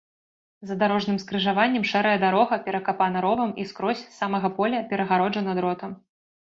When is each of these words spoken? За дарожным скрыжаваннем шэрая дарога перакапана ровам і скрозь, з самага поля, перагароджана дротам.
За 0.69 0.75
дарожным 0.83 1.17
скрыжаваннем 1.23 1.85
шэрая 1.91 2.15
дарога 2.25 2.61
перакапана 2.71 3.17
ровам 3.29 3.55
і 3.63 3.69
скрозь, 3.75 4.05
з 4.07 4.13
самага 4.25 4.55
поля, 4.61 4.85
перагароджана 4.91 5.51
дротам. 5.63 5.91